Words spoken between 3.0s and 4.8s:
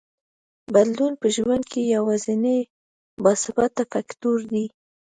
باثباته فکټور دی.